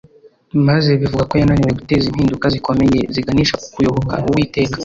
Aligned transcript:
maze 0.67 0.89
bivuga 1.01 1.23
ko 1.29 1.33
yananiwe 1.41 1.73
guteza 1.79 2.05
impinduka 2.07 2.45
zikomeye 2.53 2.99
ziganisha 3.13 3.55
ku 3.61 3.67
kuyoboka 3.73 4.15
uwiteka 4.29 4.77